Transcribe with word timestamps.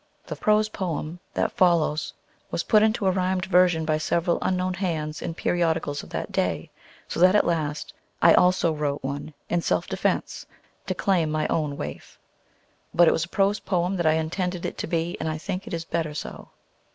The 0.25 0.35
prose 0.35 0.67
poem 0.67 1.19
that 1.35 1.51
follows 1.51 2.11
was 2.49 2.63
put 2.63 2.81
into 2.81 3.05
a 3.05 3.11
rhymed 3.11 3.45
version 3.45 3.85
by 3.85 3.99
several 3.99 4.39
unknown 4.41 4.73
hands 4.73 5.21
in 5.21 5.35
periodicals 5.35 6.01
of 6.01 6.09
that 6.09 6.31
day, 6.31 6.71
so 7.07 7.19
that 7.19 7.35
at 7.35 7.45
last 7.45 7.93
I 8.19 8.33
also 8.33 8.73
wrote 8.73 9.03
one, 9.03 9.35
in 9.47 9.61
self 9.61 9.85
defense, 9.85 10.43
to 10.87 10.95
claim 10.95 11.29
my 11.29 11.45
own 11.49 11.77
waif. 11.77 12.17
But 12.95 13.07
it 13.07 13.11
was 13.11 13.25
a 13.25 13.29
prose 13.29 13.59
poem 13.59 13.95
that 13.97 14.07
I 14.07 14.13
intended 14.13 14.65
it 14.65 14.79
to 14.79 14.87
be, 14.87 15.17
and 15.19 15.29
I 15.29 15.37
think 15.37 15.67
it 15.67 15.73
is 15.75 15.85
better 15.85 16.15
so. 16.15 16.49